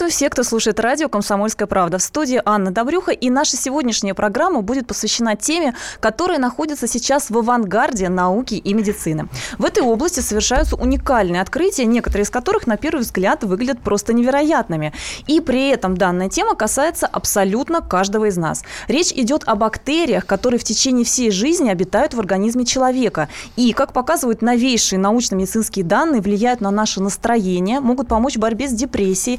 [0.00, 1.98] Приветствую всех, кто слушает радио «Комсомольская правда».
[1.98, 3.12] В студии Анна Добрюха.
[3.12, 9.28] И наша сегодняшняя программа будет посвящена теме, которая находится сейчас в авангарде науки и медицины.
[9.58, 14.94] В этой области совершаются уникальные открытия, некоторые из которых, на первый взгляд, выглядят просто невероятными.
[15.26, 18.62] И при этом данная тема касается абсолютно каждого из нас.
[18.88, 23.28] Речь идет о бактериях, которые в течение всей жизни обитают в организме человека.
[23.56, 28.72] И, как показывают новейшие научно-медицинские данные, влияют на наше настроение, могут помочь в борьбе с
[28.72, 29.38] депрессией,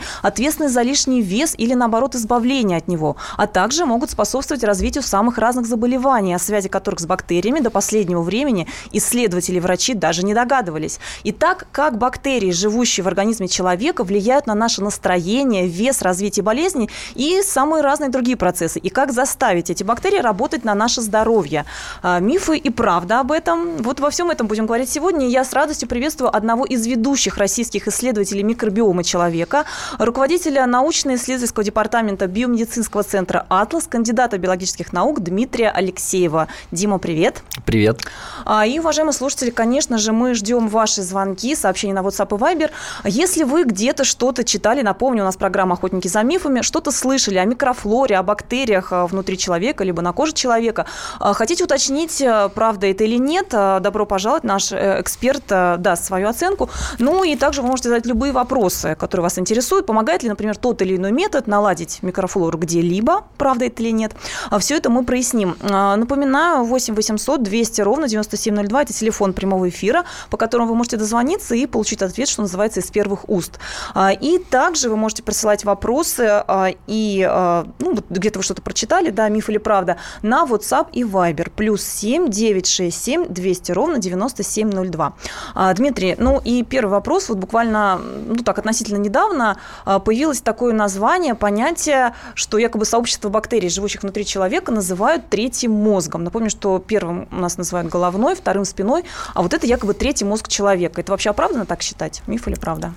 [0.52, 5.38] ответственны за лишний вес или, наоборот, избавление от него, а также могут способствовать развитию самых
[5.38, 10.34] разных заболеваний, о связи которых с бактериями до последнего времени исследователи и врачи даже не
[10.34, 11.00] догадывались.
[11.24, 17.42] Итак, как бактерии, живущие в организме человека, влияют на наше настроение, вес, развитие болезней и
[17.44, 21.66] самые разные другие процессы, и как заставить эти бактерии работать на наше здоровье.
[22.04, 23.78] А, мифы и правда об этом.
[23.78, 25.28] Вот во всем этом будем говорить сегодня.
[25.28, 29.66] Я с радостью приветствую одного из ведущих российских исследователей микробиома человека,
[29.98, 36.48] руководителя научно-исследовательского департамента биомедицинского центра «Атлас», кандидата биологических наук Дмитрия Алексеева.
[36.72, 37.44] Дима, привет.
[37.66, 38.02] Привет.
[38.46, 42.72] А, и, уважаемые слушатели, конечно же, мы ждем ваши звонки, сообщения на WhatsApp и Viber.
[43.04, 47.46] Если вы где-то что-то читали, напомню, у нас программа «Охотники за мифами», что-то слышали о
[47.46, 50.86] микрофлоре, о бактериях а, внутри человека, либо на коже человека,
[51.20, 52.24] а, хотите уточнить,
[52.56, 56.70] правда это или нет, добро пожаловать, наш э, эксперт даст свою оценку.
[56.98, 60.58] Ну и также вы можете задать любые вопросы, которые вас интересуют, помогать помогает ли, например,
[60.58, 64.14] тот или иной метод наладить микрофлору где-либо, правда это или нет.
[64.50, 65.56] А Все это мы проясним.
[65.62, 70.98] А, напоминаю, 8 800 200 ровно 9702– это телефон прямого эфира, по которому вы можете
[70.98, 73.60] дозвониться и получить ответ, что называется, из первых уст.
[73.94, 76.44] А, и также вы можете присылать вопросы
[76.88, 77.28] и
[77.80, 81.52] ну, где-то вы что-то прочитали, да, миф или правда, на WhatsApp и Viber.
[81.56, 85.14] Плюс 7 967 200 ровно 9702.
[85.76, 91.36] Дмитрий, ну и первый вопрос, вот буквально, ну так, относительно недавно а, появилось такое название,
[91.36, 96.26] понятие, что якобы сообщество бактерий, живущих внутри человека, называют третьим мозгом.
[96.26, 100.50] Напомню, что первым у нас называют головной, вторым спиной, а вот это якобы третий мозг
[100.50, 101.00] человека.
[101.00, 102.24] Это вообще оправданно так считать?
[102.28, 102.94] Миф или правда?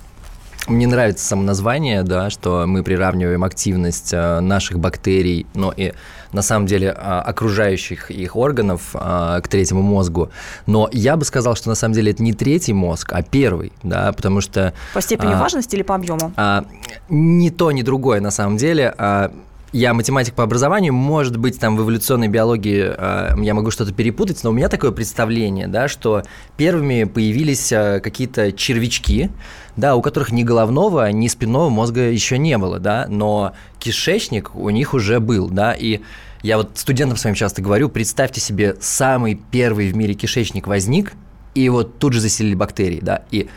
[0.67, 5.93] Мне нравится само название, да, что мы приравниваем активность э, наших бактерий, но и
[6.33, 10.31] на самом деле а, окружающих их органов а, к третьему мозгу.
[10.67, 14.13] Но я бы сказал, что на самом деле это не третий мозг, а первый, да,
[14.13, 14.75] потому что...
[14.95, 16.33] По степени а, важности или по объему?
[16.37, 16.65] А,
[17.09, 18.93] ни то, ни другое на самом деле.
[18.99, 19.33] А,
[19.75, 24.45] я математик по образованию, может быть, там в эволюционной биологии э, я могу что-то перепутать,
[24.45, 26.23] но у меня такое представление, да, что
[26.57, 29.31] первыми появились э, какие-то червячки,
[29.77, 34.71] да, у которых ни головного, ни спинного мозга еще не было, да, но кишечник у
[34.71, 36.03] них уже был, да, и
[36.45, 41.15] я вот студентам своим часто говорю, представьте себе, самый первый в мире кишечник возник,
[41.57, 43.49] и вот тут же заселили бактерии, да, и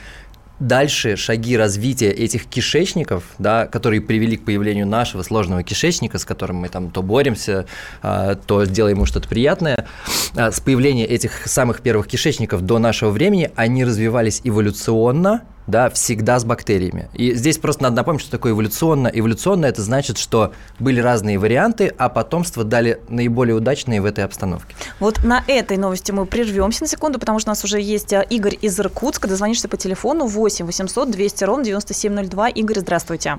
[0.59, 6.57] дальше шаги развития этих кишечников, да, которые привели к появлению нашего сложного кишечника, с которым
[6.57, 7.65] мы там то боремся,
[8.01, 9.87] а, то делаем ему что-то приятное,
[10.35, 16.45] с появления этих самых первых кишечников до нашего времени, они развивались эволюционно, да, всегда с
[16.45, 17.09] бактериями.
[17.13, 19.09] И здесь просто надо напомнить, что такое эволюционно.
[19.13, 24.75] Эволюционно это значит, что были разные варианты, а потомство дали наиболее удачные в этой обстановке.
[24.99, 28.21] Вот на этой новости мы прервемся на секунду, потому что у нас уже есть а,
[28.21, 29.27] Игорь из Иркутска.
[29.27, 32.49] Дозвонишься по телефону 8 800 200 ровно 9702.
[32.49, 33.37] Игорь, здравствуйте.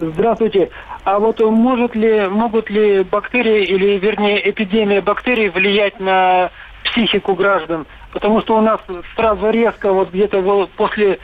[0.00, 0.70] Здравствуйте.
[1.04, 6.50] А вот может ли, могут ли бактерии или, вернее, эпидемия бактерий влиять на
[6.84, 7.86] психику граждан?
[8.12, 8.80] потому что у нас
[9.16, 11.18] сразу резко вот где-то после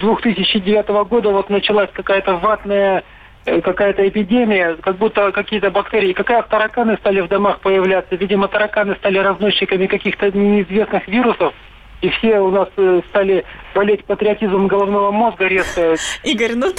[0.00, 3.04] 2009 года вот началась какая-то ватная
[3.44, 8.16] э, какая-то эпидемия, как будто какие-то бактерии, какая тараканы стали в домах появляться.
[8.16, 11.54] Видимо, тараканы стали разносчиками каких-то неизвестных вирусов,
[12.00, 13.44] и все у нас э, стали
[13.74, 15.96] болеть патриотизмом головного мозга резко.
[16.24, 16.72] Игорь, ну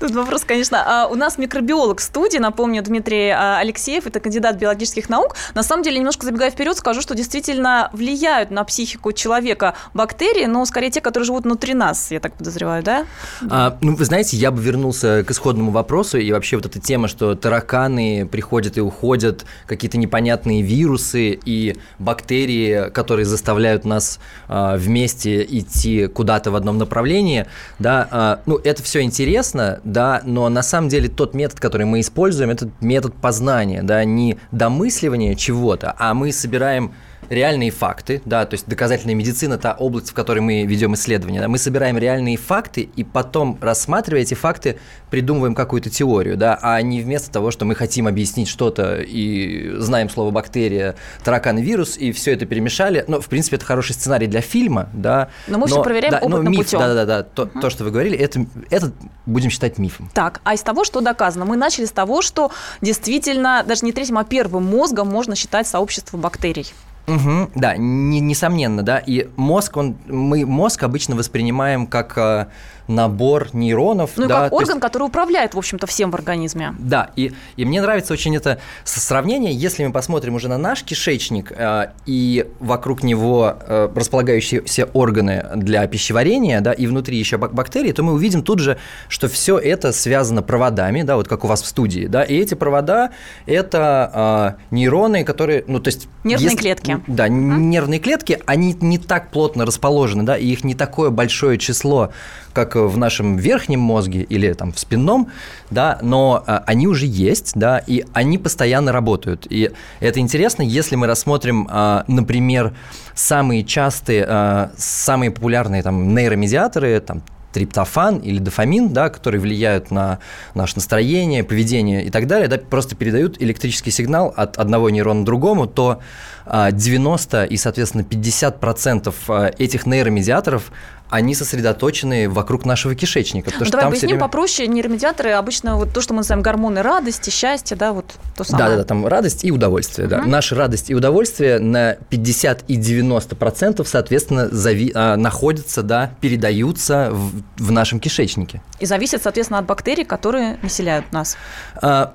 [0.00, 1.04] тут вопрос, конечно.
[1.04, 5.36] А, у нас микробиолог в студии, напомню, Дмитрий а, Алексеев, это кандидат биологических наук.
[5.54, 10.64] На самом деле, немножко забегая вперед, скажу, что действительно влияют на психику человека бактерии, но
[10.64, 13.06] скорее те, которые живут внутри нас, я так подозреваю, да?
[13.50, 17.08] А, ну, вы знаете, я бы вернулся к исходному вопросу, и вообще вот эта тема,
[17.08, 24.18] что тараканы приходят и уходят, какие-то непонятные вирусы и бактерии, которые заставляют нас
[24.48, 27.44] а, вместе идти куда куда-то в одном направлении,
[27.78, 32.00] да, а, ну, это все интересно, да, но на самом деле тот метод, который мы
[32.00, 36.92] используем, это метод познания, да, не домысливания чего-то, а мы собираем
[37.32, 41.40] реальные факты, да, то есть доказательная медицина– та область, в которой мы ведем исследования.
[41.40, 44.78] Да, мы собираем реальные факты и потом, рассматривая эти факты,
[45.10, 50.10] придумываем какую-то теорию, да, а не вместо того, что мы хотим объяснить что-то и знаем
[50.10, 53.04] слово бактерия, таракан вирус, и все это перемешали.
[53.08, 55.28] Но, в принципе, это хороший сценарий для фильма, да.
[55.46, 56.78] Но мы все проверяем да, опытным но миф, путем.
[56.80, 57.60] Да-да-да, то, угу.
[57.60, 58.92] то, что вы говорили, это, это
[59.26, 60.10] будем считать мифом.
[60.12, 61.44] Так, а из того, что доказано?
[61.44, 62.50] Мы начали с того, что
[62.80, 66.66] действительно, даже не третьим, а первым мозгом можно считать сообщество бактерий.
[67.06, 68.98] Угу, да, не, несомненно, да.
[68.98, 72.46] И мозг, он, мы мозг обычно воспринимаем как э,
[72.88, 74.12] набор нейронов.
[74.16, 74.80] Ну да, как орган, есть...
[74.80, 76.74] который управляет, в общем-то, всем в организме.
[76.78, 81.52] Да, и, и мне нравится очень это сравнение, если мы посмотрим уже на наш кишечник
[81.52, 88.02] э, и вокруг него э, располагающиеся органы для пищеварения, да, и внутри еще бактерии, то
[88.02, 91.66] мы увидим тут же, что все это связано проводами, да, вот как у вас в
[91.66, 93.10] студии, да, и эти провода–
[93.46, 96.08] это э, нейроны, которые, ну, то есть…
[96.24, 97.00] Нервные если, клетки.
[97.06, 97.32] Да, угу.
[97.32, 102.12] нервные клетки, они не так плотно расположены, да, и их не такое большое число,
[102.52, 105.28] как в нашем верхнем мозге или там в спинном,
[105.70, 109.46] да, но а, они уже есть, да, и они постоянно работают.
[109.50, 109.70] И
[110.00, 112.74] это интересно, если мы рассмотрим, а, например,
[113.14, 117.22] самые частые, самые популярные там нейромедиаторы, там
[117.52, 120.18] триптофан или дофамин, да, которые влияют на
[120.54, 125.24] наше настроение, поведение и так далее, да, просто передают электрический сигнал от одного нейрона к
[125.24, 126.00] другому, то
[126.46, 130.72] 90 и, соответственно, 50% этих нейромедиаторов
[131.12, 133.50] они сосредоточены вокруг нашего кишечника.
[133.50, 134.20] Потому ну, что давай объясним время...
[134.22, 134.66] попроще.
[134.66, 138.64] Нейромедиаторы обычно вот то, что мы называем гормоны радости, счастья, да, вот то самое.
[138.64, 140.16] Да-да-да, там радость и удовольствие, угу.
[140.16, 140.22] да.
[140.24, 144.90] Наша радость и удовольствие на 50 и 90 процентов, соответственно, зави...
[144.94, 148.62] а, находятся, да, передаются в, в нашем кишечнике.
[148.80, 151.36] И зависят, соответственно, от бактерий, которые населяют нас.
[151.74, 152.14] А,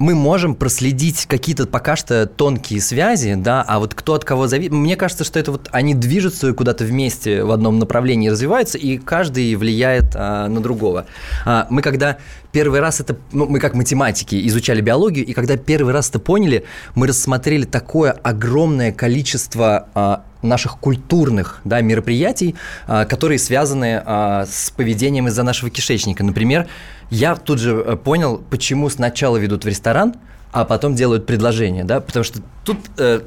[0.00, 4.72] мы можем проследить какие-то пока что тонкие связи, да, а вот кто от кого зависит,
[4.72, 9.54] мне кажется, что это вот они движутся куда-то вместе в одном направлении, развиваются, и каждый
[9.56, 11.06] влияет а, на другого.
[11.44, 12.16] А, мы когда
[12.50, 16.64] первый раз это, ну, мы как математики изучали биологию, и когда первый раз это поняли,
[16.94, 22.54] мы рассмотрели такое огромное количество а, наших культурных да, мероприятий,
[22.86, 26.24] а, которые связаны а, с поведением из-за нашего кишечника.
[26.24, 26.66] Например,
[27.10, 30.14] я тут же э, понял, почему сначала ведут в ресторан,
[30.52, 33.20] а потом делают предложение, да, потому что тут э,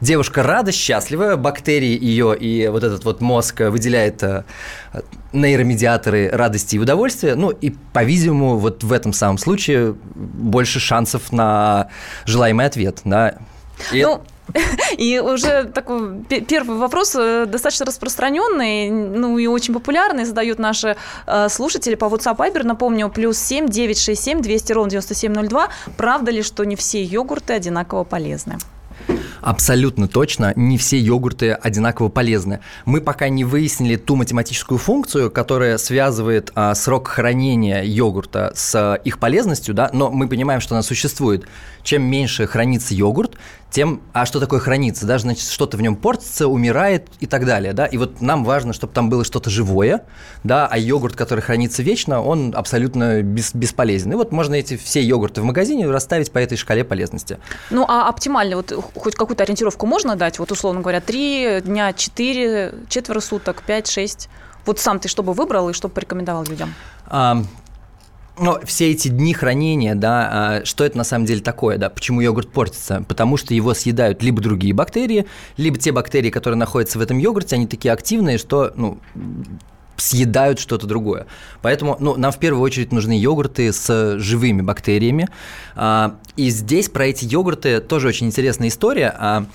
[0.00, 4.44] девушка рада, счастлива, бактерии ее и вот этот вот мозг выделяет э,
[5.32, 11.88] нейромедиаторы радости и удовольствия, ну и, по-видимому, вот в этом самом случае больше шансов на
[12.24, 13.34] желаемый ответ, да.
[13.92, 14.02] И...
[14.02, 14.22] Ну,
[14.98, 20.96] и уже такой первый вопрос э, достаточно распространенный, ну и очень популярный, задают наши
[21.26, 22.62] э, слушатели по WhatsApp Viber.
[22.62, 25.68] Напомню, плюс 7 967 200 ровно 9702.
[25.96, 28.58] Правда ли, что не все йогурты одинаково полезны?
[29.40, 32.60] Абсолютно точно, не все йогурты одинаково полезны.
[32.84, 38.94] Мы пока не выяснили ту математическую функцию, которая связывает а, срок хранения йогурта с а,
[38.94, 41.46] их полезностью, да, но мы понимаем, что она существует.
[41.82, 43.36] Чем меньше хранится йогурт,
[43.70, 47.72] тем, а что такое хранится, да, значит, что-то в нем портится, умирает и так далее,
[47.72, 50.04] да, и вот нам важно, чтобы там было что-то живое,
[50.44, 54.12] да, а йогурт, который хранится вечно, он абсолютно бес, бесполезен.
[54.12, 57.38] И вот можно эти все йогурты в магазине расставить по этой шкале полезности.
[57.70, 62.74] Ну, а оптимально, вот хоть какую-то ориентировку можно дать, вот условно говоря, три дня, четыре,
[62.88, 64.28] четверо суток, пять, шесть,
[64.64, 66.74] вот сам ты что бы выбрал и что бы порекомендовал людям?
[68.38, 72.20] Но все эти дни хранения, да, а, что это на самом деле такое, да, почему
[72.20, 73.04] йогурт портится?
[73.08, 75.26] Потому что его съедают либо другие бактерии,
[75.56, 78.98] либо те бактерии, которые находятся в этом йогурте, они такие активные, что, ну,
[79.96, 81.26] съедают что-то другое.
[81.62, 85.28] Поэтому ну, нам в первую очередь нужны йогурты с живыми бактериями.
[85.74, 89.14] А, и здесь про эти йогурты тоже очень интересная история.
[89.18, 89.46] А,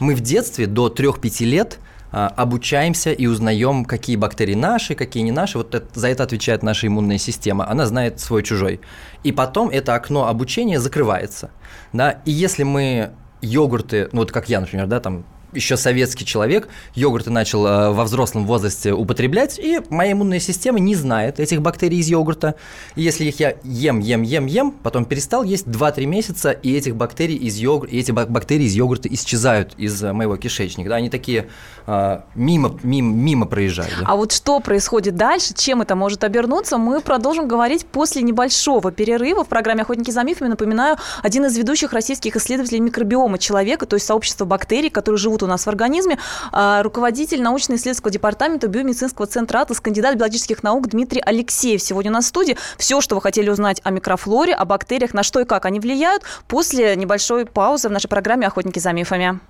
[0.00, 1.78] мы в детстве до 3-5 лет–
[2.12, 5.58] обучаемся и узнаем, какие бактерии наши, какие не наши.
[5.58, 7.68] Вот это, за это отвечает наша иммунная система.
[7.68, 8.80] Она знает свой чужой.
[9.24, 11.50] И потом это окно обучения закрывается.
[11.92, 12.20] Да?
[12.24, 17.30] И если мы йогурты, ну вот как я, например, да, там еще советский человек, йогурты
[17.30, 22.08] начал э, во взрослом возрасте употреблять, и моя иммунная система не знает этих бактерий из
[22.08, 22.54] йогурта.
[22.96, 26.96] И если их я ем, ем, ем, ем, потом перестал есть 2-3 месяца, и этих
[26.96, 30.90] бактерий из йогурта, и эти бактерии из йогурта исчезают из э, моего кишечника.
[30.90, 30.96] Да?
[30.96, 31.48] Они такие
[31.86, 33.92] а, мимо, мимо, мимо проезжают.
[34.00, 34.06] Да?
[34.08, 39.44] А вот что происходит дальше, чем это может обернуться, мы продолжим говорить после небольшого перерыва
[39.44, 40.48] в программе «Охотники за мифами».
[40.48, 45.48] Напоминаю, один из ведущих российских исследователей микробиома человека, то есть сообщества бактерий, которые живут у
[45.48, 46.18] нас в организме,
[46.52, 51.82] а, руководитель научно-исследовательского департамента биомедицинского центра АТОС, кандидат биологических наук Дмитрий Алексеев.
[51.82, 55.22] Сегодня у нас в студии все, что вы хотели узнать о микрофлоре, о бактериях, на
[55.22, 59.40] что и как они влияют, после небольшой паузы в нашей программе «Охотники за мифами».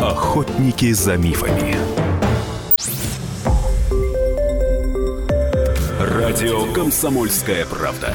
[0.00, 1.76] Охотники за мифами.
[6.00, 8.14] Радио «Комсомольская правда».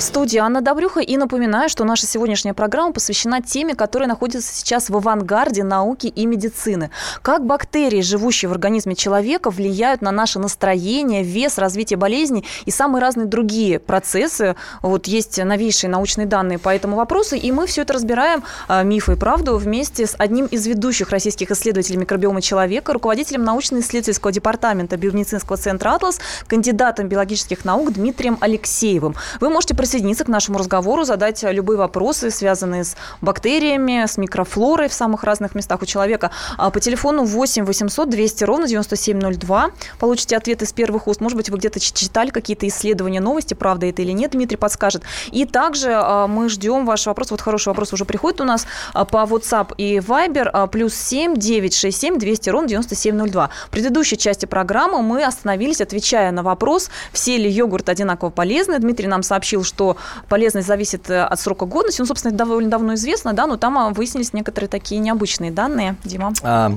[0.00, 1.00] студии Анна Добрюха.
[1.00, 6.26] И напоминаю, что наша сегодняшняя программа посвящена теме, которая находится сейчас в авангарде науки и
[6.26, 6.90] медицины.
[7.22, 13.02] Как бактерии, живущие в организме человека, влияют на наше настроение, вес, развитие болезней и самые
[13.02, 14.56] разные другие процессы.
[14.80, 19.12] Вот есть новейшие научные данные по этому вопросу, и мы все это разбираем, а, мифы
[19.12, 25.58] и правду, вместе с одним из ведущих российских исследователей микробиома человека, руководителем научно-исследовательского департамента биомедицинского
[25.58, 29.14] центра «Атлас», кандидатом биологических наук Дмитрием Алексеевым.
[29.40, 34.88] Вы можете присоединиться присоединиться к нашему разговору, задать любые вопросы, связанные с бактериями, с микрофлорой
[34.88, 36.30] в самых разных местах у человека.
[36.58, 41.20] А по телефону 8 800 200 ровно 9702 получите ответ из первых уст.
[41.20, 45.02] Может быть, вы где-то читали какие-то исследования, новости, правда это или нет, Дмитрий подскажет.
[45.32, 47.32] И также а, мы ждем ваш вопрос.
[47.32, 52.16] Вот хороший вопрос уже приходит у нас а, по WhatsApp и Viber плюс 7 967
[52.16, 53.50] 200 ровно 9702.
[53.66, 58.78] В предыдущей части программы мы остановились, отвечая на вопрос, все ли йогурты одинаково полезны.
[58.78, 59.79] Дмитрий нам сообщил, что
[60.28, 62.00] полезность зависит э, от срока годности.
[62.00, 65.96] Ну, собственно, это довольно давно известно, да, но там а, выяснились некоторые такие необычные данные.
[66.04, 66.32] Дима?
[66.42, 66.72] А,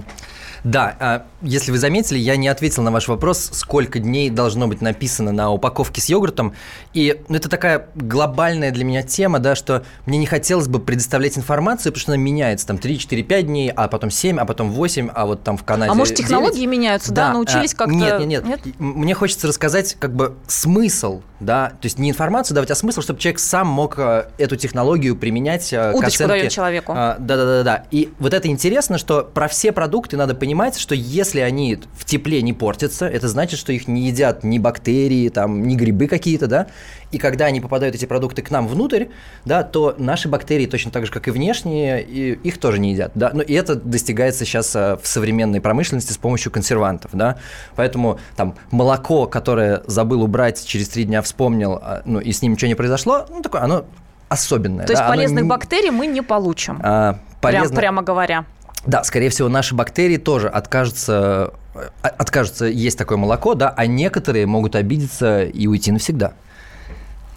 [0.64, 4.82] да, а, если вы заметили, я не ответил на ваш вопрос, сколько дней должно быть
[4.82, 6.54] написано на упаковке с йогуртом.
[6.94, 11.38] И ну, это такая глобальная для меня тема, да, что мне не хотелось бы предоставлять
[11.38, 14.72] информацию, потому что она меняется там 3, 4, 5 дней, а потом 7, а потом
[14.72, 16.70] 8, а вот там в Канаде А может, технологии 9.
[16.70, 17.94] меняются, да, да научились а, как-то...
[17.94, 18.76] Нет, нет, нет, нет.
[18.80, 23.20] Мне хочется рассказать как бы смысл, да, то есть не информацию давать, а смысл, чтобы
[23.20, 26.50] человек сам мог э, эту технологию применять Удочку к оценке.
[26.50, 26.94] человеку.
[26.94, 27.84] Да-да-да.
[27.92, 32.42] И вот это интересно, что про все продукты надо понимать, что если они в тепле
[32.42, 36.68] не портятся, это значит, что их не едят ни бактерии, там, ни грибы какие-то, да,
[37.12, 39.06] и когда они попадают, эти продукты, к нам внутрь,
[39.46, 43.12] да, то наши бактерии, точно так же, как и внешние, и их тоже не едят,
[43.16, 47.38] да, но и это достигается сейчас а, в современной промышленности с помощью консервантов, да,
[47.76, 52.54] поэтому там молоко, которое забыл убрать, через три дня вспомнил, а, ну, и с ним
[52.54, 53.86] ничего не произошло, ну, такое, оно
[54.30, 54.86] особенное.
[54.86, 55.50] То да, есть полезных не...
[55.50, 57.70] бактерий мы не получим, а, полезно...
[57.70, 58.46] прям, прямо говоря.
[58.86, 64.46] Да, скорее всего, наши бактерии тоже откажутся, э, откажутся есть такое молоко, да, а некоторые
[64.46, 66.34] могут обидеться и уйти навсегда.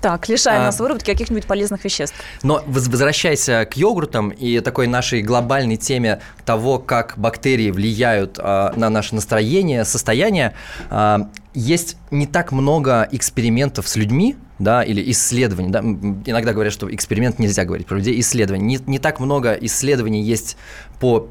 [0.01, 2.15] Так, лишая а, нас выработки каких-нибудь полезных веществ.
[2.43, 8.91] Но возвращаясь к йогуртам и такой нашей глобальной теме того, как бактерии влияют а, на
[8.91, 10.55] наше настроение, состояние,
[10.91, 16.93] а, есть не так много экспериментов с людьми, да, или исследований, да, иногда говорят, что
[16.95, 18.65] эксперимент нельзя говорить про людей, исследований.
[18.65, 20.57] Не, не так много исследований есть
[21.01, 21.29] по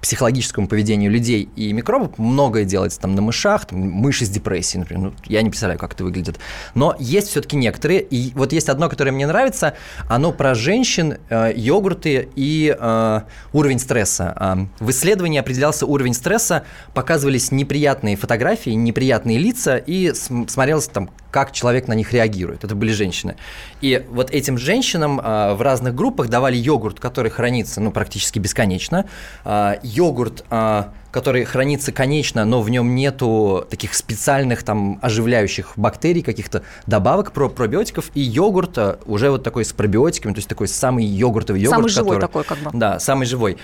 [0.00, 5.02] психологическому поведению людей и микробов многое делается там на мышах, там, мыши с депрессией, например.
[5.02, 6.38] Ну, я не представляю, как это выглядит.
[6.74, 8.00] Но есть все-таки некоторые.
[8.02, 9.74] И вот есть одно, которое мне нравится.
[10.08, 13.20] Оно про женщин, э, йогурты и э,
[13.52, 14.34] уровень стресса.
[14.80, 21.52] Э, в исследовании определялся уровень стресса, показывались неприятные фотографии, неприятные лица, и смотрелось там, как
[21.52, 22.64] человек на них реагирует.
[22.64, 23.36] Это были женщины.
[23.80, 29.06] И вот этим женщинам э, в разных группах давали йогурт, который хранится ну, практически бесконечно.
[29.44, 36.22] Э, йогурт, э, который хранится конечно, но в нем нету таких специальных там оживляющих бактерий,
[36.22, 38.10] каких-то добавок про пробиотиков.
[38.14, 41.78] И йогурт уже вот такой с пробиотиками, то есть такой самый йогуртовый йогурт.
[41.78, 42.70] Самый живой который, такой как бы.
[42.78, 43.56] Да, самый живой.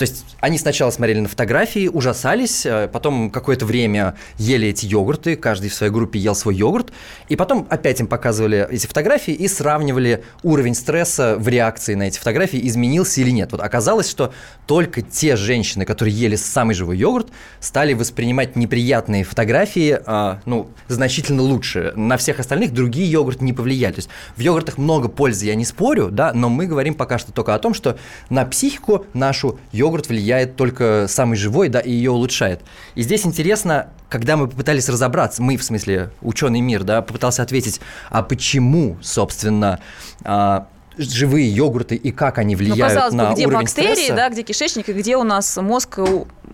[0.00, 5.36] То есть они сначала смотрели на фотографии, ужасались, э, потом какое-то время ели эти йогурты,
[5.36, 6.90] каждый в своей группе ел свой йогурт,
[7.28, 12.18] и потом опять им показывали эти фотографии и сравнивали уровень стресса в реакции на эти
[12.18, 13.52] фотографии, изменился или нет.
[13.52, 14.32] Вот оказалось, что
[14.66, 17.28] только те женщины, которые ели самый живой йогурт,
[17.58, 21.92] стали воспринимать неприятные фотографии, а, ну, значительно лучше.
[21.94, 23.92] На всех остальных другие йогурты не повлияли.
[23.92, 27.32] То есть в йогуртах много пользы, я не спорю, да, но мы говорим пока что
[27.32, 27.98] только о том, что
[28.30, 32.60] на психику нашу йогурт йогурт влияет только самый живой, да, и ее улучшает.
[32.94, 37.80] И здесь интересно, когда мы попытались разобраться, мы, в смысле, ученый мир, да, попытался ответить,
[38.08, 39.80] а почему, собственно,
[40.22, 43.94] а, живые йогурты и как они ну, влияют ну, казалось на бы, где уровень бактерии,
[43.94, 44.14] стресса.
[44.14, 45.98] да, где кишечник и где у нас мозг,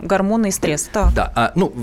[0.01, 0.89] гормоны и стресс.
[0.91, 1.13] Так.
[1.13, 1.73] Да, а, ну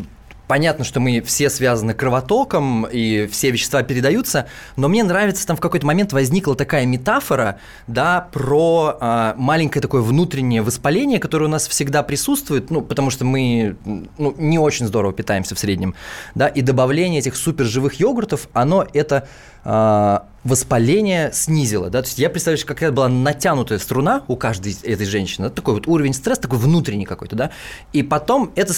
[0.46, 4.46] понятно, что мы все связаны кровотоком, и все вещества передаются,
[4.76, 10.02] но мне нравится, там в какой-то момент возникла такая метафора, да, про а, маленькое такое
[10.02, 15.12] внутреннее воспаление, которое у нас всегда присутствует, ну, потому что мы ну, не очень здорово
[15.12, 15.94] питаемся в среднем,
[16.34, 19.28] да, и добавление этих суперживых йогуртов, оно это
[19.64, 24.76] а, воспаление снизило, да, то есть я представляю, что какая была натянутая струна у каждой
[24.82, 27.50] этой женщины, такой вот уровень стресса, такой внутренний какой-то, да,
[27.92, 28.74] и потом это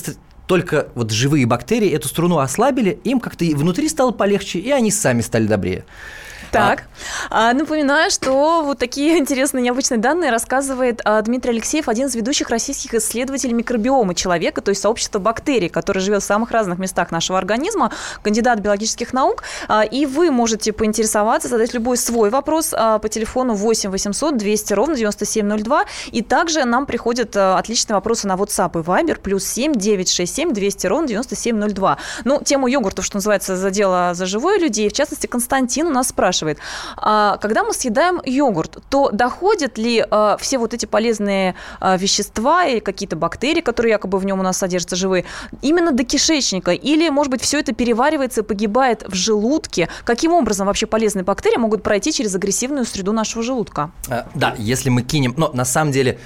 [0.47, 5.21] только вот живые бактерии эту струну ослабили, им как-то внутри стало полегче, и они сами
[5.21, 5.85] стали добрее.
[6.53, 6.85] Так,
[7.31, 12.51] а, напоминаю, что вот такие интересные необычные данные рассказывает а, Дмитрий Алексеев, один из ведущих
[12.51, 17.39] российских исследователей микробиома человека, то есть сообщества бактерий, который живет в самых разных местах нашего
[17.39, 19.43] организма, кандидат биологических наук.
[19.69, 24.73] А, и вы можете поинтересоваться, задать любой свой вопрос а, по телефону 8 800 200
[24.75, 25.85] ровно 9702.
[26.13, 30.87] И также нам приходят а, отличные вопросы на WhatsApp и Viber, плюс 7 967 200
[30.87, 31.99] ровно 9702.
[32.25, 34.89] Ну, тему йогуртов, что называется, задела за живое людей.
[34.89, 36.59] В частности, Константин у нас спрашивает, спрашивает,
[36.97, 42.67] а, когда мы съедаем йогурт, то доходят ли а, все вот эти полезные а, вещества
[42.67, 45.25] и какие-то бактерии, которые якобы в нем у нас содержатся живые,
[45.63, 46.73] именно до кишечника?
[46.73, 49.89] Или, может быть, все это переваривается и погибает в желудке?
[50.05, 53.91] Каким образом вообще полезные бактерии могут пройти через агрессивную среду нашего желудка?
[54.35, 55.35] Да, если мы кинем...
[55.37, 56.19] Но на самом деле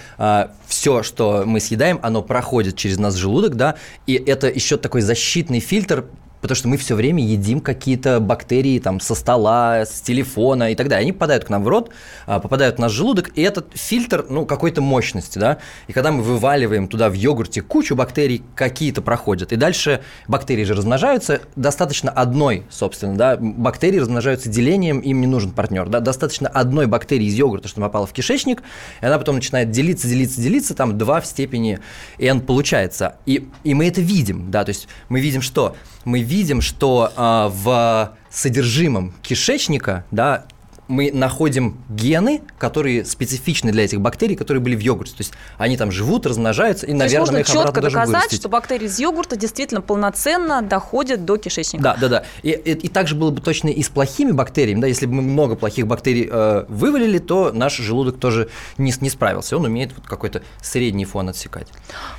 [0.67, 3.77] все, что мы съедаем, оно проходит через нас желудок, да,
[4.07, 6.05] и это еще такой защитный фильтр
[6.41, 10.89] потому что мы все время едим какие-то бактерии там со стола, с телефона и так
[10.89, 11.03] далее.
[11.03, 11.91] Они попадают к нам в рот,
[12.27, 16.23] а, попадают в наш желудок, и этот фильтр, ну, какой-то мощности, да, и когда мы
[16.23, 22.65] вываливаем туда в йогурте кучу бактерий, какие-то проходят, и дальше бактерии же размножаются, достаточно одной,
[22.71, 27.69] собственно, да, бактерии размножаются делением, им не нужен партнер, да, достаточно одной бактерии из йогурта,
[27.69, 28.63] что попала в кишечник,
[29.01, 31.81] и она потом начинает делиться, делиться, делиться, там 2 в степени
[32.19, 36.61] n получается, и, и мы это видим, да, то есть мы видим, что мы видим,
[36.61, 40.45] что э, в содержимом кишечника, да,
[40.91, 45.13] мы находим гены, которые специфичны для этих бактерий, которые были в йогурте.
[45.13, 48.41] То есть они там живут, размножаются, и, То наверное, можно их четко доказать, вырастить.
[48.41, 51.83] что бактерии из йогурта действительно полноценно доходят до кишечника.
[51.83, 52.25] Да, да, да.
[52.43, 54.81] И, и, и также было бы точно и с плохими бактериями.
[54.81, 59.11] Да, если бы мы много плохих бактерий э, вывалили, то наш желудок тоже не, не
[59.11, 59.57] справился.
[59.57, 61.69] Он умеет вот какой-то средний фон отсекать.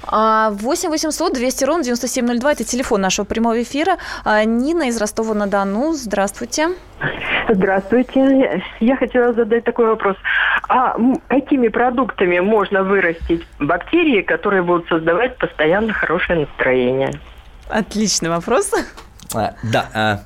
[0.10, 3.98] 8 800 200 ровно 9702– это телефон нашего прямого эфира.
[4.24, 5.94] А, Нина из Ростова-на-Дону.
[5.94, 6.70] Здравствуйте.
[7.50, 8.61] Здравствуйте.
[8.80, 10.16] Я хотела задать такой вопрос.
[10.68, 10.96] А
[11.28, 17.14] какими продуктами можно вырастить бактерии, которые будут создавать постоянно хорошее настроение?
[17.70, 18.72] Отличный вопрос.
[19.34, 20.20] А, да, а,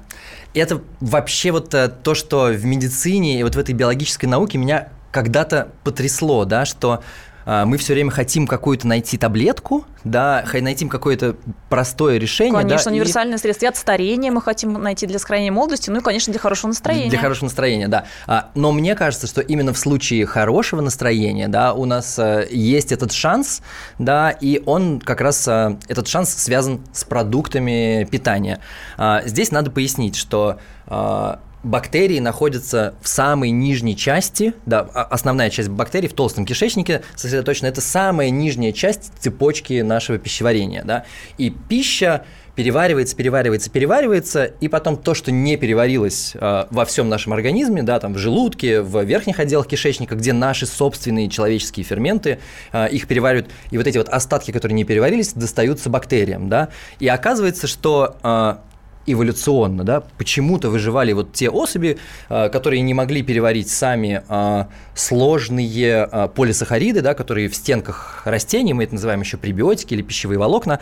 [0.54, 4.90] это вообще вот а, то, что в медицине и вот в этой биологической науке меня
[5.12, 7.04] когда-то потрясло, да, что
[7.46, 11.36] мы все время хотим какую-то найти таблетку, да, найти какое-то
[11.70, 12.54] простое решение.
[12.54, 13.42] Конечно, да, универсальное и...
[13.42, 13.66] средство.
[13.66, 17.10] И от старения мы хотим найти для сохранения молодости, ну и, конечно, для хорошего настроения.
[17.10, 18.06] Для хорошего настроения, да.
[18.28, 22.92] А, но мне кажется, что именно в случае хорошего настроения, да, у нас э, есть
[22.92, 23.62] этот шанс,
[23.98, 28.60] да, и он как раз, э, этот шанс связан с продуктами питания.
[28.98, 30.60] А, здесь надо пояснить, что
[31.66, 37.82] бактерии находятся в самой нижней части, да, основная часть бактерий в толстом кишечнике сосредоточена, это
[37.82, 41.06] самая нижняя часть цепочки нашего пищеварения, да,
[41.38, 42.24] и пища
[42.56, 48.00] переваривается, переваривается, переваривается, и потом то, что не переварилось э, во всем нашем организме, да,
[48.00, 52.40] там в желудке, в верхних отделах кишечника, где наши собственные человеческие ферменты,
[52.72, 57.08] э, их переваривают, и вот эти вот остатки, которые не переварились, достаются бактериям, да, и
[57.08, 58.56] оказывается, что э,
[59.06, 61.98] эволюционно, да, почему-то выживали вот те особи,
[62.30, 68.74] а, которые не могли переварить сами а, сложные а, полисахариды, да, которые в стенках растений,
[68.74, 70.80] мы это называем еще пребиотики или пищевые волокна.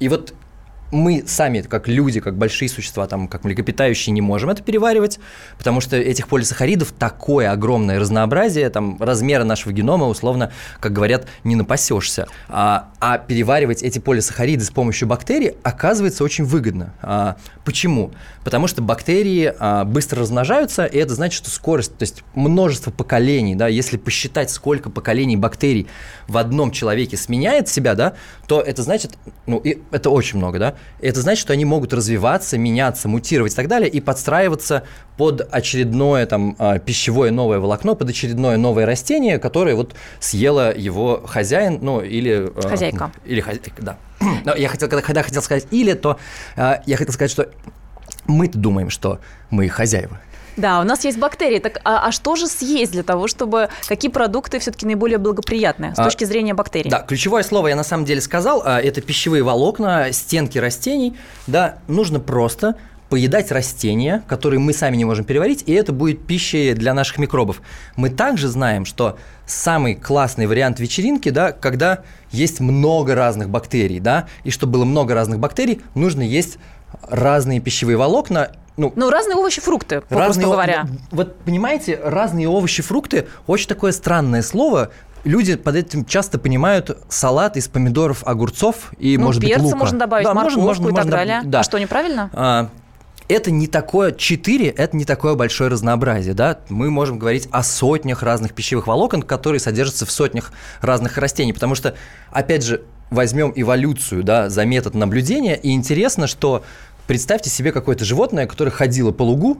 [0.00, 0.34] И вот
[0.90, 5.18] мы сами, как люди, как большие существа, там, как млекопитающие, не можем это переваривать,
[5.58, 11.56] потому что этих полисахаридов такое огромное разнообразие, там, размера нашего генома, условно, как говорят, не
[11.56, 12.28] напасешься.
[12.48, 16.94] А, а переваривать эти полисахариды с помощью бактерий оказывается очень выгодно.
[17.02, 18.12] А, почему?
[18.44, 23.54] Потому что бактерии а, быстро размножаются, и это значит, что скорость, то есть множество поколений,
[23.54, 25.88] да, если посчитать, сколько поколений бактерий
[26.28, 28.14] в одном человеке сменяет себя, да,
[28.46, 29.14] то это значит,
[29.46, 33.56] ну, и это очень много, да, это значит, что они могут развиваться, меняться, мутировать и
[33.56, 34.84] так далее, и подстраиваться
[35.16, 41.22] под очередное там а, пищевое новое волокно, под очередное новое растение, которое вот съело его
[41.26, 42.50] хозяин, ну или...
[42.56, 43.12] А, хозяйка.
[43.24, 43.98] Или хозяйка, да.
[44.44, 46.18] Но я хотел, когда, когда хотел сказать или, то
[46.56, 47.50] а, я хотел сказать, что
[48.26, 49.20] мы думаем, что
[49.50, 50.20] мы хозяева.
[50.56, 51.58] Да, у нас есть бактерии.
[51.58, 55.98] Так, а, а что же съесть для того, чтобы какие продукты все-таки наиболее благоприятные с
[55.98, 56.90] а, точки зрения бактерий?
[56.90, 58.62] Да, ключевое слово я на самом деле сказал.
[58.64, 61.16] А, это пищевые волокна, стенки растений.
[61.46, 62.76] Да, нужно просто
[63.10, 67.62] поедать растения, которые мы сами не можем переварить, и это будет пищей для наших микробов.
[67.96, 74.26] Мы также знаем, что самый классный вариант вечеринки, да, когда есть много разных бактерий, да,
[74.42, 76.58] и чтобы было много разных бактерий, нужно есть
[77.02, 80.86] разные пищевые волокна, ну, ну, разные овощи, фрукты, разные, говоря.
[81.10, 84.90] Вот понимаете, разные овощи, фрукты очень такое странное слово.
[85.22, 89.76] Люди под этим часто понимают салат из помидоров, огурцов и, ну, может перца быть, лука.
[89.76, 91.40] можно добавить, да, морковку можно, можно, и так можно, далее.
[91.44, 91.60] Да.
[91.60, 92.30] А что, неправильно?
[92.34, 92.68] А,
[93.28, 98.22] это не такое, 4– это не такое большое разнообразие, да, мы можем говорить о сотнях
[98.22, 101.94] разных пищевых волокон, которые содержатся в сотнях разных растений, потому что,
[102.30, 106.64] опять же, возьмем эволюцию, да, за метод наблюдения, и интересно, что
[107.06, 109.58] представьте себе какое-то животное, которое ходило по лугу,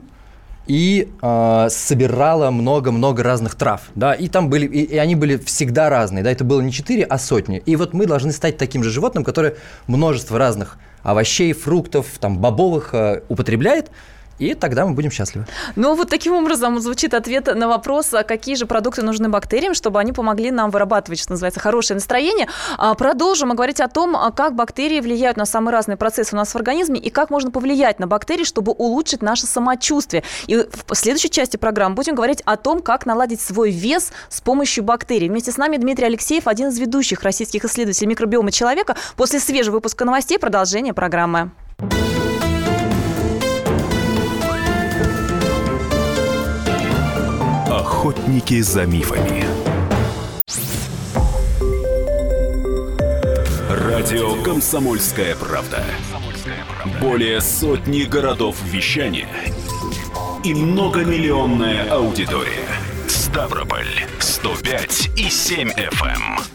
[0.67, 5.89] и э, собирала много-много разных трав, да, и там были, и, и они были всегда
[5.89, 7.61] разные, да, это было не 4, а сотни.
[7.65, 9.55] И вот мы должны стать таким же животным, которое
[9.87, 13.91] множество разных овощей, фруктов, там, бобовых э, употребляет,
[14.39, 15.45] и тогда мы будем счастливы.
[15.75, 19.99] Ну, вот таким образом звучит ответ на вопрос, а какие же продукты нужны бактериям, чтобы
[19.99, 22.47] они помогли нам вырабатывать, что называется, хорошее настроение.
[22.77, 26.53] А, продолжим говорить о том, а, как бактерии влияют на самые разные процессы у нас
[26.53, 30.23] в организме и как можно повлиять на бактерии, чтобы улучшить наше самочувствие.
[30.47, 34.83] И в следующей части программы будем говорить о том, как наладить свой вес с помощью
[34.83, 35.29] бактерий.
[35.29, 38.95] Вместе с нами Дмитрий Алексеев, один из ведущих российских исследователей микробиома человека.
[39.15, 41.51] После свежего выпуска новостей продолжение программы.
[48.05, 49.43] Охотники за мифами.
[53.67, 55.83] Радио Комсомольская правда".
[57.01, 59.27] Более сотни городов вещания
[60.43, 62.67] и многомиллионная аудитория.
[63.07, 66.54] Ставрополь 105 и 7 FM.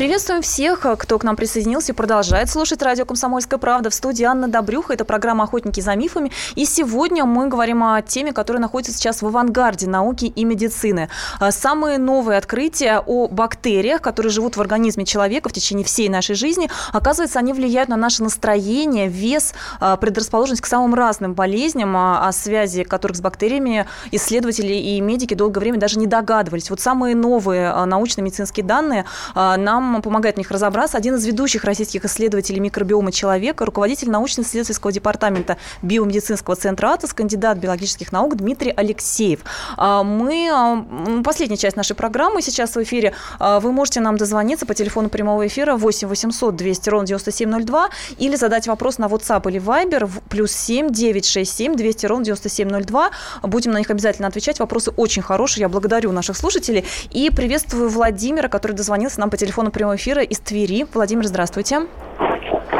[0.00, 3.90] Приветствуем всех, кто к нам присоединился и продолжает слушать радио «Комсомольская правда».
[3.90, 4.94] В студии Анна Добрюха.
[4.94, 6.32] Это программа «Охотники за мифами».
[6.54, 11.10] И сегодня мы говорим о теме, которая находится сейчас в авангарде науки и медицины.
[11.38, 16.34] А, самые новые открытия о бактериях, которые живут в организме человека в течение всей нашей
[16.34, 16.70] жизни.
[16.94, 22.32] Оказывается, они влияют на наше настроение, вес, а, предрасположенность к самым разным болезням, а, о
[22.32, 26.70] связи которых с бактериями исследователи и медики долгое время даже не догадывались.
[26.70, 32.60] Вот самые новые научно-медицинские данные нам помогает в них разобраться один из ведущих российских исследователей
[32.60, 39.40] микробиома человека, руководитель научно-исследовательского департамента биомедицинского центра АТОС, кандидат биологических наук Дмитрий Алексеев.
[39.76, 43.14] А, мы, а, последняя часть нашей программы сейчас в эфире.
[43.38, 48.36] А, вы можете нам дозвониться по телефону прямого эфира 8 800 200 ровно 9702 или
[48.36, 53.10] задать вопрос на WhatsApp или Viber плюс 7 967 200 ровно 9702.
[53.42, 54.60] Будем на них обязательно отвечать.
[54.60, 55.62] Вопросы очень хорошие.
[55.62, 60.38] Я благодарю наших слушателей и приветствую Владимира, который дозвонился нам по телефону прямого эфира из
[60.40, 60.84] Твери.
[60.92, 61.86] Владимир, здравствуйте.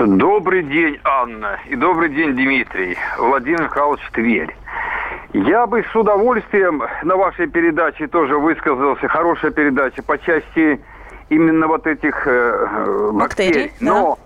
[0.03, 1.59] Добрый день, Анна.
[1.71, 2.95] И добрый день, Дмитрий.
[3.17, 4.55] Владимир Михайлович Тверь.
[5.33, 9.09] Я бы с удовольствием на вашей передаче тоже высказался.
[9.09, 10.79] Хорошая передача по части
[11.31, 13.49] именно вот этих э, бактерий.
[13.49, 13.73] бактерий.
[13.81, 14.19] Но,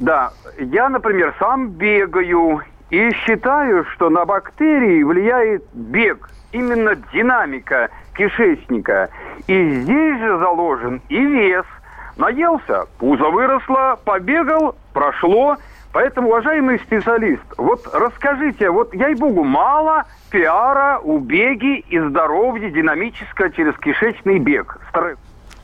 [0.00, 0.32] да.
[0.56, 6.28] да, я, например, сам бегаю и считаю, что на бактерии влияет бег.
[6.50, 9.08] Именно динамика кишечника.
[9.46, 11.64] И здесь же заложен и вес–
[12.18, 15.56] Наелся, пузо выросло, побегал, прошло.
[15.92, 23.74] Поэтому, уважаемый специалист, вот расскажите, вот, ей-богу, мало пиара у беги и здоровья динамического через
[23.78, 24.78] кишечный бег.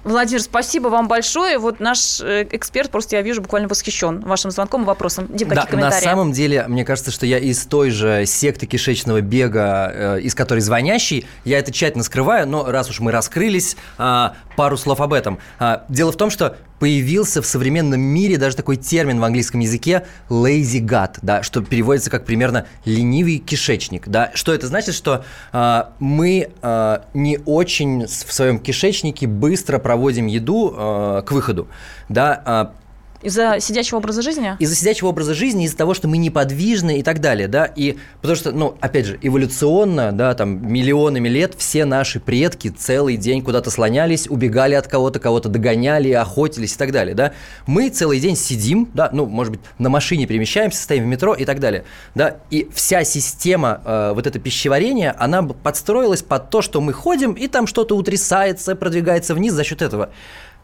[0.04, 1.58] Владимир, спасибо вам большое.
[1.58, 5.28] Вот наш э, эксперт, просто я вижу, буквально восхищен вашим звонком и вопросом.
[5.30, 9.90] Дим, да, На самом деле, мне кажется, что я из той же секты кишечного бега,
[9.92, 14.76] э, из которой звонящий, я это тщательно скрываю, но раз уж мы раскрылись, э, пару
[14.76, 15.38] слов об этом.
[15.58, 20.04] Э, дело в том, что появился в современном мире даже такой термин в английском языке
[20.28, 24.06] lazy gut, да, что переводится как примерно ленивый кишечник.
[24.06, 24.32] Да.
[24.34, 24.94] Что это значит?
[24.94, 31.68] Что э, мы э, не очень в своем кишечнике быстро проводим еду э, к выходу.
[32.10, 32.74] Да,
[33.24, 34.54] Из-за сидячего образа жизни?
[34.58, 38.36] Из-за сидячего образа жизни, из-за того, что мы неподвижны и так далее, да, и потому
[38.36, 43.70] что, ну, опять же, эволюционно, да, там, миллионами лет все наши предки целый день куда-то
[43.70, 47.32] слонялись, убегали от кого-то, кого-то догоняли, охотились и так далее, да.
[47.66, 51.46] Мы целый день сидим, да, ну, может быть, на машине перемещаемся, стоим в метро и
[51.46, 51.84] так далее,
[52.14, 57.32] да, и вся система э, вот это пищеварения, она подстроилась под то, что мы ходим,
[57.32, 60.10] и там что-то утрясается, продвигается вниз за счет этого.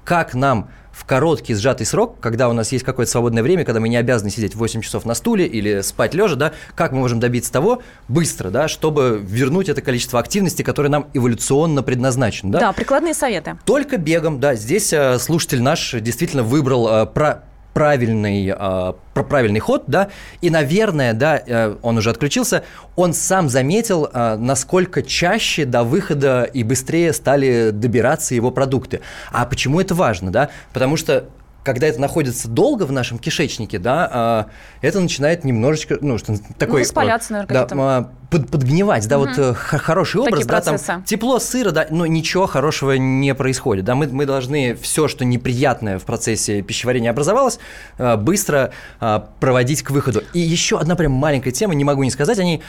[0.04, 3.88] Как нам в короткий сжатый срок, когда у нас есть какое-то свободное время, когда мы
[3.88, 7.52] не обязаны сидеть 8 часов на стуле или спать лежа, да, как мы можем добиться
[7.52, 12.60] того быстро, да, чтобы вернуть это количество активности, которое нам эволюционно предназначено, да?
[12.60, 13.56] Да, прикладные советы.
[13.64, 19.84] Только бегом, да, здесь э, слушатель наш действительно выбрал э, про правильный, э, правильный ход,
[19.86, 20.08] да,
[20.40, 22.64] и, наверное, да, э, он уже отключился,
[22.96, 29.00] он сам заметил, э, насколько чаще до выхода и быстрее стали добираться его продукты.
[29.32, 30.50] А почему это важно, да?
[30.72, 31.24] Потому что
[31.62, 34.46] когда это находится долго в нашем кишечнике, да,
[34.82, 36.80] э, это начинает немножечко, ну, что такой...
[36.80, 39.28] Ну, воспаляться, наверное, да, под, подгнивать, да, угу.
[39.28, 43.94] вот э, хороший образ, да, там тепло, сыро, да, но ничего хорошего не происходит, да,
[43.94, 47.58] мы, мы должны все, что неприятное в процессе пищеварения образовалось,
[47.98, 50.22] э, быстро э, проводить к выходу.
[50.32, 52.62] И еще одна прям маленькая тема, не могу не сказать о ней,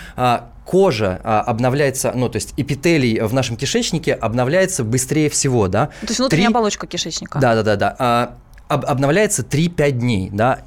[0.65, 5.87] кожа обновляется, ну, то есть эпителий в нашем кишечнике обновляется быстрее всего, да.
[5.87, 6.53] То есть внутренняя 3...
[6.53, 7.39] оболочка кишечника.
[7.39, 8.35] Да, да,
[8.77, 8.87] да.
[8.87, 10.61] Обновляется 3-5 дней, да,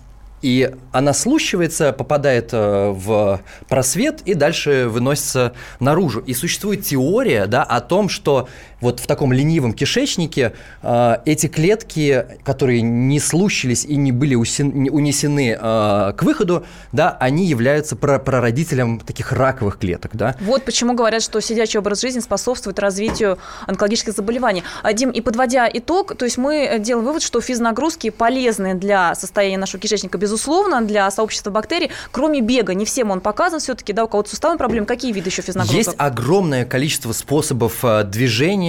[0.45, 6.21] и она слущивается, попадает э, в просвет и дальше выносится наружу.
[6.21, 8.47] И существует теория да, о том, что
[8.85, 15.57] вот в таком ленивом кишечнике э, эти клетки, которые не слущились и не были унесены
[15.59, 20.13] э, к выходу, да, они являются прародителем таких раковых клеток.
[20.15, 20.37] Да.
[20.41, 24.63] Вот почему говорят, что сидячий образ жизни способствует развитию онкологических заболеваний.
[24.83, 29.59] А, Дим, и подводя итог, то есть мы делаем вывод, что физнагрузки полезны для состояния
[29.59, 34.09] нашего кишечника, безусловно, для сообщества бактерий, кроме бега, не всем он показан все-таки, да, у
[34.09, 35.77] кого-то суставные проблемы, какие виды еще физнагрузок?
[35.77, 38.05] Есть огромное количество способов э,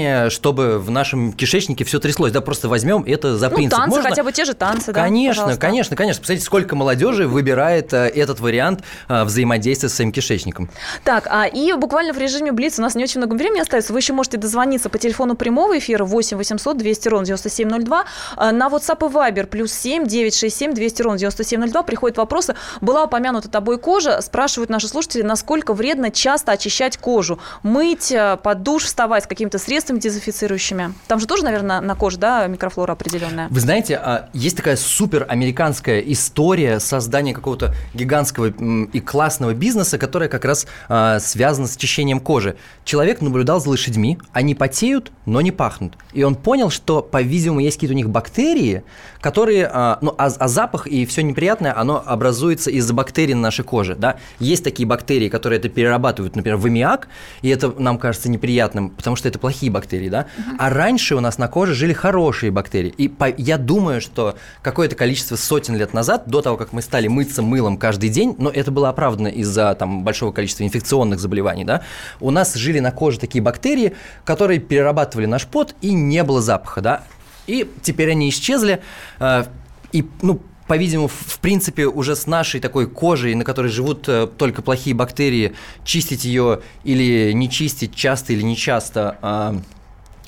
[0.06, 3.78] движения, чтобы в нашем кишечнике все тряслось, да, просто возьмем это за ну, принцип.
[3.78, 4.10] танцы, Можно...
[4.10, 5.62] хотя бы те же танцы, да, Конечно, пожалуйста.
[5.62, 6.22] конечно, конечно.
[6.22, 10.70] Посмотрите, сколько молодежи выбирает э, этот вариант э, взаимодействия с своим кишечником.
[11.04, 13.94] Так, а и буквально в режиме Блиц у нас не очень много времени остается.
[13.94, 18.06] Вы еще можете дозвониться по телефону прямого эфира 8 800 200 ровно 9702
[18.38, 22.56] на WhatsApp и Viber плюс 7 967 200 ровно 97 702 приходят вопросы.
[22.82, 24.22] Была упомянута тобой кожа.
[24.22, 27.40] Спрашивают наши слушатели, насколько вредно часто очищать кожу.
[27.64, 30.94] Мыть, э, под душ вставать с какими-то средствами дезинфицирующими.
[31.08, 33.48] Там же тоже, наверное, на коже, да, микрофлора определенная.
[33.50, 40.30] Вы знаете, а, есть такая супер американская история создания какого-то гигантского и классного бизнеса, которая
[40.30, 42.56] как раз а, связана с очищением кожи.
[42.84, 45.98] Человек наблюдал за лошадьми, они потеют, но не пахнут.
[46.14, 48.84] И он понял, что, по-видимому, есть какие-то у них бактерии,
[49.22, 53.66] которые, а, ну, а, а запах и все неприятное, оно образуется из-за бактерий на нашей
[53.66, 54.18] коже, да.
[54.40, 57.08] Есть такие бактерии, которые это перерабатывают, например, в аммиак,
[57.42, 60.22] и это нам кажется неприятным, потому что это плохие бактерии, да.
[60.38, 60.56] Uh-huh.
[60.58, 64.96] А раньше у нас на коже жили хорошие бактерии, и по, я думаю, что какое-то
[64.96, 68.72] количество сотен лет назад, до того, как мы стали мыться мылом каждый день, но это
[68.72, 71.82] было оправдано из-за там большого количества инфекционных заболеваний, да,
[72.20, 76.82] у нас жили на коже такие бактерии, которые перерабатывали наш пот, и не было запаха,
[76.82, 77.04] да.
[77.48, 78.82] И теперь они исчезли.
[79.20, 79.46] Э,
[79.92, 84.62] и, ну, по-видимому, в принципе, уже с нашей такой кожей, на которой живут э, только
[84.62, 89.60] плохие бактерии, чистить ее или не чистить часто или не часто, э,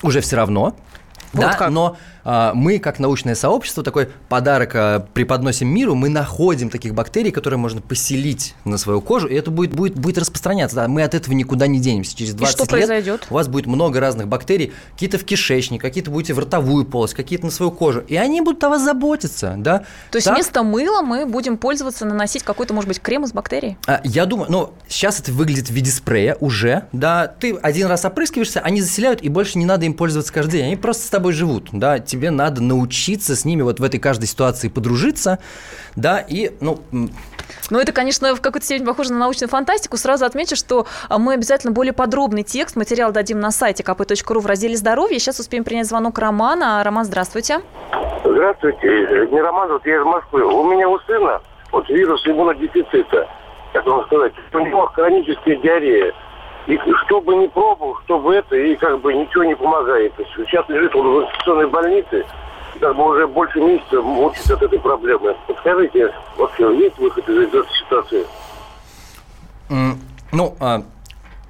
[0.02, 0.76] уже все равно.
[1.32, 1.70] Вот да, как.
[1.70, 1.96] но а,
[2.54, 7.80] мы, как научное сообщество, такой подарок а, преподносим миру, мы находим таких бактерий, которые можно
[7.80, 10.76] поселить на свою кожу, и это будет, будет, будет распространяться.
[10.76, 12.16] Да, мы от этого никуда не денемся.
[12.16, 13.26] Через 20 и что лет произойдет?
[13.30, 17.46] у вас будет много разных бактерий, какие-то в кишечник, какие-то будете в ротовую полость, какие-то
[17.46, 19.84] на свою кожу, и они будут о вас заботиться, да.
[20.10, 20.36] То есть так?
[20.36, 23.78] вместо мыла мы будем пользоваться, наносить какой-то, может быть, крем из бактерий?
[23.86, 28.04] А, я думаю, ну, сейчас это выглядит в виде спрея уже, да, ты один раз
[28.04, 31.32] опрыскиваешься, они заселяют, и больше не надо им пользоваться каждый день, они просто с тобой
[31.32, 35.38] живут, да, тебе надо научиться с ними вот в этой каждой ситуации подружиться,
[35.96, 36.78] да, и, ну...
[37.70, 39.96] Ну, это, конечно, в какой-то степени похоже на научную фантастику.
[39.96, 44.46] Сразу отмечу, что а, мы обязательно более подробный текст, материал дадим на сайте kp.ru в
[44.46, 45.18] разделе «Здоровье».
[45.18, 46.82] Сейчас успеем принять звонок Романа.
[46.82, 47.60] Роман, здравствуйте.
[48.24, 49.28] Здравствуйте.
[49.30, 50.44] Не Роман, вот я из Москвы.
[50.44, 51.40] У меня у сына
[51.72, 53.28] вот вирус иммунодефицита.
[53.72, 54.32] Как вам сказать?
[54.52, 56.12] У него хроническая диарея.
[56.68, 60.12] И что бы ни пробовал, что бы это, и как бы ничего не помогает.
[60.36, 62.26] Сейчас лежит он в инфекционной больнице,
[62.78, 65.34] как бы уже больше месяца мучится от этой проблемы.
[65.46, 68.26] Подскажите, вообще есть выход из этой ситуации?
[69.70, 69.96] Mm,
[70.32, 70.82] ну, а,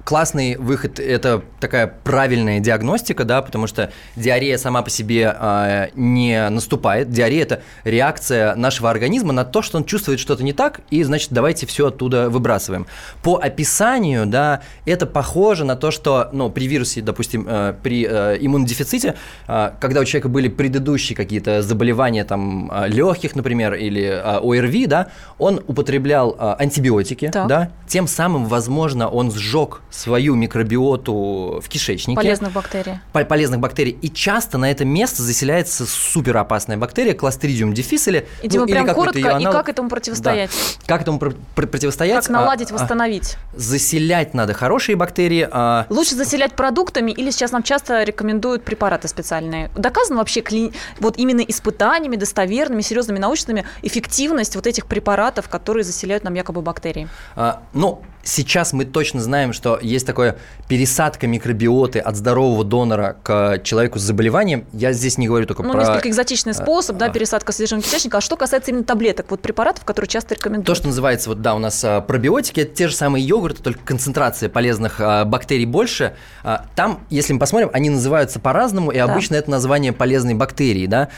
[0.09, 6.49] классный выход– это такая правильная диагностика, да, потому что диарея сама по себе э, не
[6.49, 7.11] наступает.
[7.11, 11.29] Диарея– это реакция нашего организма на то, что он чувствует что-то не так, и, значит,
[11.31, 12.87] давайте все оттуда выбрасываем.
[13.21, 18.37] По описанию, да, это похоже на то, что, ну, при вирусе, допустим, э, при э,
[18.41, 19.13] иммунодефиците,
[19.47, 24.87] э, когда у человека были предыдущие какие-то заболевания, там, э, легких, например, или э, ОРВИ,
[24.87, 27.45] да, он употреблял э, антибиотики, Так.
[27.45, 32.15] да, тем самым, возможно, он сжег свою микробиоту в кишечнике.
[32.15, 32.99] Полезных бактерий.
[33.13, 33.97] по- полезных бактерий.
[34.01, 38.25] И часто на это место заселяется супер опасная бактерия Clostridium difficile.
[38.41, 40.49] И Дима, или прям коротко, и как этому противостоять?
[40.51, 40.85] Да.
[40.93, 42.23] Как этому пр- пр- противостоять?
[42.25, 43.37] Как наладить, А, а, восстановить?
[43.55, 45.47] заселять надо хорошие бактерии.
[45.51, 49.69] а, Лучше заселять продуктами или сейчас нам часто рекомендуют препараты специальные?
[49.75, 56.23] Доказано вообще кли- вот именно испытаниями, достоверными, серьезными научными эффективность вот этих препаратов, которые заселяют
[56.23, 57.07] нам якобы бактерии?
[57.35, 63.59] А, ну, сейчас мы точно знаем, что есть такое пересадка микробиоты от здорового донора к
[63.63, 64.65] человеку с заболеванием.
[64.73, 65.79] Я здесь не говорю только Ну, про...
[65.81, 67.09] несколько экзотичный способ, да, а.
[67.09, 68.17] пересадка содержимого кишечника.
[68.17, 70.67] А что касается именно таблеток, вот препаратов, которые часто рекомендуют?
[70.67, 73.79] То, что называется, вот да, у нас а, пробиотики, это те же самые йогурты, только
[73.83, 76.13] концентрация полезных а, бактерий больше.
[76.43, 79.05] А, там, если мы посмотрим, они называются по-разному, и Да.
[79.05, 81.09] обычно это название полезной бактерии, да.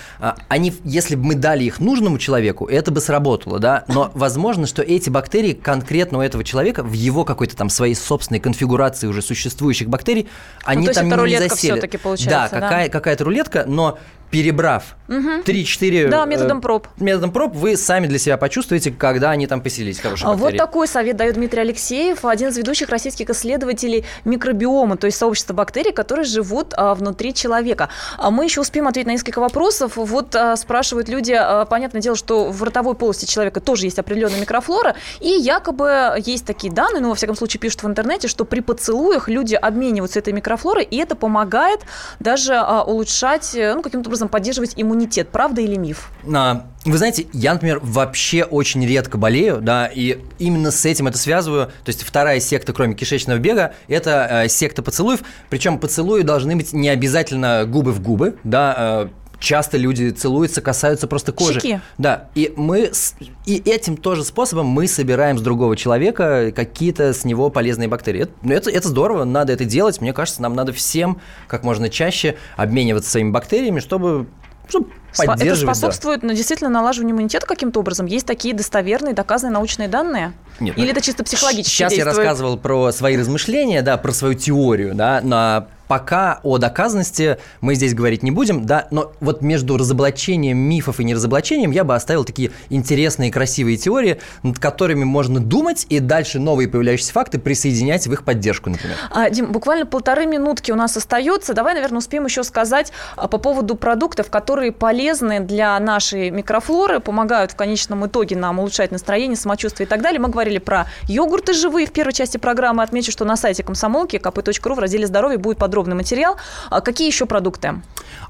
[0.47, 3.83] Они, если бы мы дали их нужному человеку, это бы сработало, да.
[3.87, 8.39] Но возможно, что эти бактерии конкретно у этого человека в его какой-то там своей собственной
[8.39, 10.27] конфигурации уже существующих бактерий,
[10.63, 11.71] они Ну, то есть там это не рулетка засели.
[11.71, 12.67] всё-таки получается, Да, да?
[12.67, 13.97] какая, какая-то рулетка, но
[14.31, 16.09] перебрав 3-4...
[16.09, 16.87] Да, методом проб.
[16.97, 20.87] Методом проб вы сами для себя почувствуете, когда они там поселились, хорошие А Вот такой
[20.87, 26.25] совет дает Дмитрий Алексеев, один из ведущих российских исследователей микробиома, то есть сообщества бактерий, которые
[26.25, 27.89] живут а, внутри человека.
[28.17, 29.97] А мы еще успеем ответить на несколько вопросов.
[29.97, 34.39] Вот а, спрашивают люди, а, понятное дело, что в ротовой полости человека тоже есть определенная
[34.39, 38.61] микрофлора, и якобы есть такие данные, ну, во всяком случае, пишут в интернете, что при
[38.61, 41.81] поцелуях люди обмениваются этой микрофлорой, и это помогает
[42.19, 45.29] даже а, улучшать, э, ну, каким-то образом поддерживать иммунитет.
[45.29, 46.11] Правда или миф?
[46.33, 51.17] А, Вы знаете, я, например, вообще очень редко болею, да, и именно с этим это
[51.17, 51.67] связываю.
[51.67, 55.21] То есть вторая секта, кроме кишечного бега, это э, секта поцелуев.
[55.49, 58.75] Причем поцелуи должны быть не обязательно губы в губы, да.
[58.77, 59.07] э,
[59.41, 61.59] Часто люди целуются, касаются просто кожи.
[61.59, 61.79] Щеки.
[61.97, 63.15] Да, и мы с-
[63.47, 68.21] и этим тоже способом мы собираем с другого человека какие-то с него полезные бактерии.
[68.21, 69.99] Это, ну, это, это здорово, надо это делать.
[69.99, 74.27] Мне кажется, нам надо всем как можно чаще обмениваться своими бактериями, чтобы,
[74.69, 75.65] чтобы Это поддерживать.
[75.65, 75.73] да.
[75.73, 78.05] способствует ну, действительно налаживанию иммунитета каким-то образом?
[78.05, 80.33] Есть такие достоверные, доказанные научные данные?
[80.59, 82.17] Нет, Или ну, это чисто психологически Сейчас я действует?
[82.27, 87.93] рассказывал про свои размышления, да, про свою теорию, да, но пока о доказанности мы здесь
[87.93, 92.51] говорить не будем, да, но вот между разоблачением мифов и неразоблачением я бы оставил такие
[92.69, 98.23] интересные красивые теории, над которыми можно думать и дальше новые появляющиеся факты присоединять в их
[98.23, 98.95] поддержку, например.
[99.09, 101.53] А, Дим, буквально полторы минутки у нас остается.
[101.53, 107.51] Давай, наверное, успеем еще сказать а, по поводу продуктов, которые полезны для нашей микрофлоры, помогают
[107.51, 110.21] в конечном итоге нам улучшать настроение, самочувствие и так далее.
[110.21, 112.81] Мы говорили про йогурты живые в первой части программы.
[112.81, 116.37] Отмечу, что на сайте комсомолки kp.ru в разделе «Здоровье» будет подробный материал.
[116.69, 117.81] А какие еще продукты?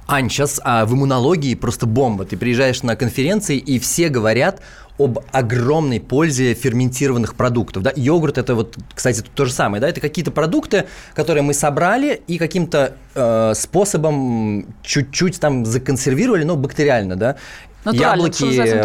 [0.08, 2.26] Ань, сейчас а, в иммунологии просто бомба.
[2.26, 4.62] Ты приезжаешь на конференции, и все говорят
[4.98, 7.84] об огромной пользе ферментированных продуктов.
[7.84, 7.92] Да?
[7.96, 9.82] Йогурт это вот, кстати, то же самое.
[9.82, 9.90] Да?
[9.90, 17.16] Это какие-то продукты, которые мы собрали и каким-то э, способом чуть-чуть там законсервировали, но бактериально,
[17.16, 17.36] да.
[17.84, 18.44] Натурально, Яблоки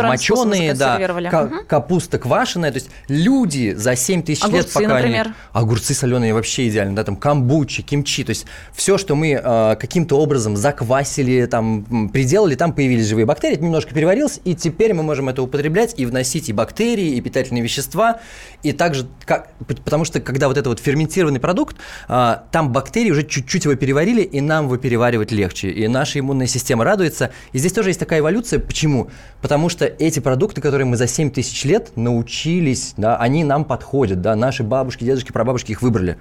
[0.09, 0.96] моченые, да,
[1.68, 2.70] капуста квашеная.
[2.72, 5.35] То есть люди за 7 тысяч лет, пока они- например.
[5.52, 10.18] Огурцы соленые вообще идеально, да, там камбучи, кимчи, то есть все, что мы э, каким-то
[10.18, 15.28] образом заквасили, там, приделали, там появились живые бактерии, это немножко переварилось, и теперь мы можем
[15.28, 18.20] это употреблять и вносить и бактерии, и питательные вещества,
[18.62, 19.50] и также, как,
[19.85, 21.76] потому что когда вот это вот ферментированный продукт,
[22.09, 26.46] э, там бактерии уже чуть-чуть его переварили, и нам его переваривать легче, и наша иммунная
[26.46, 28.86] система радуется, и здесь тоже есть такая эволюция, почему?
[29.42, 34.20] Потому что эти продукты, которые мы за 7 тысяч лет научились, да, они нам подходят,
[34.20, 36.16] да, наши бабушки, дедушки, прабабушки их выбрали,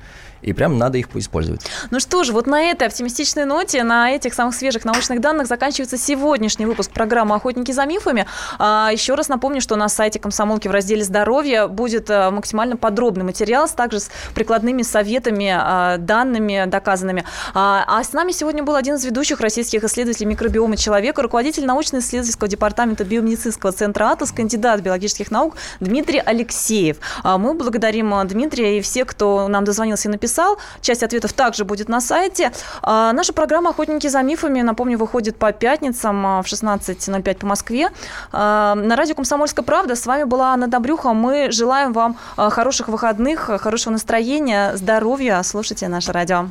[0.46, 1.62] и прям надо их использовать.
[1.90, 5.98] Ну что ж, вот на этой оптимистичной ноте, на этих самых свежих научных данных заканчивается
[5.98, 8.28] сегодняшний выпуск программы «Охотники за мифами».
[8.60, 13.24] А, еще раз напомню, что на сайте комсомолки в разделе «Здоровье» будет а, максимально подробный
[13.24, 17.26] материал, также с прикладными советами, а, данными доказанными.
[17.56, 22.48] А, а с нами сегодня был один из ведущих российских исследователей микробиома человека, руководитель научно-исследовательского
[22.48, 26.98] департамента биомедицинского центра «Атос», кандидат биологических наук Дмитрий Алексеев.
[27.24, 30.35] Мы благодарим Дмитрия и всех, кто нам дозвонился и написал.
[30.36, 30.58] Написал.
[30.82, 32.52] Часть ответов также будет на сайте.
[32.82, 37.90] А, наша программа «Охотники за мифами», напомню, выходит по пятницам а, в 16.05 по Москве.
[38.32, 41.14] А, на радио «Комсомольская правда» с вами была Анна Добрюха.
[41.14, 45.42] Мы желаем вам а, хороших выходных, хорошего настроения, здоровья.
[45.44, 46.48] Слушайте наше радио.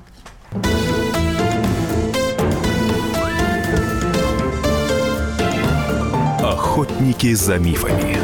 [6.43, 8.24] Охотники за мифами.